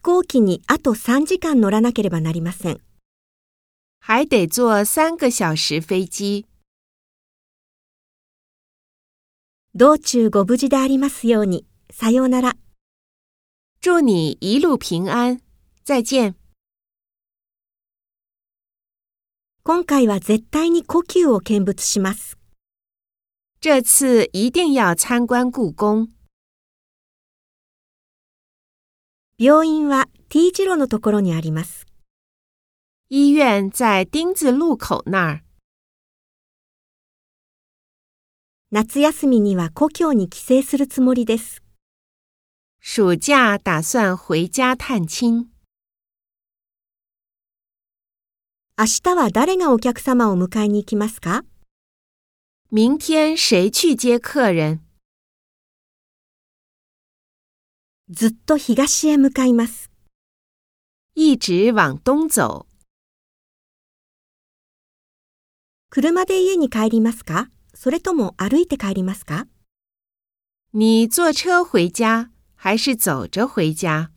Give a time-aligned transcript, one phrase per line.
[0.00, 2.80] 飛行機にあと3時間乗らなければなりません。
[4.00, 6.46] 还得坐三个小时飞机。
[9.74, 11.66] 道中ご無事でありますように。
[11.90, 12.56] さようなら。
[13.82, 15.42] 祝你一路平安。
[15.84, 16.34] 再见。
[19.62, 22.38] 今回は絶対に故宮を見物します。
[23.60, 26.19] 这次一定要参观故宫。
[29.42, 31.86] 病院は T 字路のところにあります。
[33.08, 35.44] 医院在丁字路口那儿。
[38.70, 41.62] 夏休みには故郷に帰省するつもりです。
[42.82, 45.46] 暑假打算回家探亲。
[48.76, 51.44] 明日は誰がお客様を迎えに行きますか？
[52.70, 54.80] 明天谁去接客人？
[58.12, 59.88] ずっと東へ向かいます。
[61.14, 62.66] 一直往东走。
[65.90, 67.50] 車で家に帰りますか？
[67.72, 69.46] それとも歩いて帰りますか？
[70.72, 74.10] 你坐车回家还是走着回家？